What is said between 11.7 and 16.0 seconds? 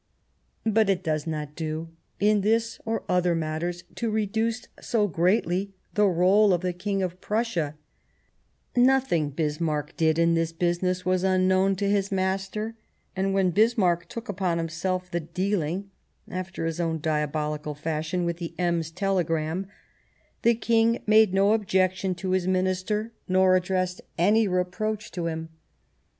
to his master; and when Bismarck took upon him self the dealing,